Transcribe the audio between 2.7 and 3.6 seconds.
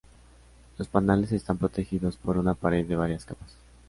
de varias capas.